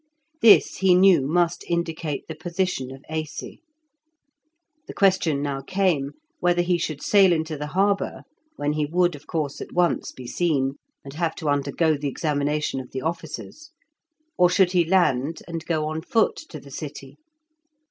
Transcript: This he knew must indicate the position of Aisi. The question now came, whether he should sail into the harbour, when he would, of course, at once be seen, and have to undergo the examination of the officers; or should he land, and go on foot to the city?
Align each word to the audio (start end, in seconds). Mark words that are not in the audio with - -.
This 0.41 0.77
he 0.77 0.95
knew 0.95 1.27
must 1.27 1.63
indicate 1.67 2.27
the 2.27 2.33
position 2.33 2.89
of 2.89 3.03
Aisi. 3.07 3.61
The 4.87 4.95
question 4.95 5.43
now 5.43 5.61
came, 5.61 6.13
whether 6.39 6.63
he 6.63 6.79
should 6.79 7.03
sail 7.03 7.31
into 7.31 7.55
the 7.55 7.67
harbour, 7.77 8.23
when 8.55 8.73
he 8.73 8.87
would, 8.87 9.13
of 9.13 9.27
course, 9.27 9.61
at 9.61 9.73
once 9.73 10.11
be 10.11 10.25
seen, 10.25 10.77
and 11.03 11.13
have 11.13 11.35
to 11.35 11.49
undergo 11.49 11.95
the 11.97 12.07
examination 12.09 12.79
of 12.79 12.89
the 12.89 13.01
officers; 13.03 13.69
or 14.39 14.49
should 14.49 14.71
he 14.71 14.83
land, 14.85 15.43
and 15.47 15.67
go 15.67 15.85
on 15.85 16.01
foot 16.01 16.35
to 16.49 16.59
the 16.59 16.71
city? 16.71 17.19